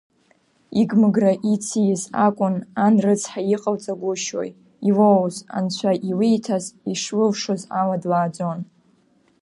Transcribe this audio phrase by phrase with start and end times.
[0.81, 2.55] Игмыгра ицииз акәын,
[2.85, 4.49] ан рыцҳа иҟалҵагәышьои,
[4.87, 8.59] илоуз, Анцәа илиҭаз, ишлылшоз ала длааӡон.